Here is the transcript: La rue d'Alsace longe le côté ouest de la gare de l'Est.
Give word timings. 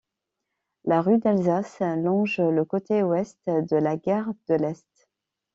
La 0.83 0.99
rue 1.03 1.19
d'Alsace 1.19 1.81
longe 1.81 2.39
le 2.39 2.65
côté 2.65 3.03
ouest 3.03 3.37
de 3.45 3.75
la 3.77 3.97
gare 3.97 4.31
de 4.49 4.55
l'Est. 4.55 4.87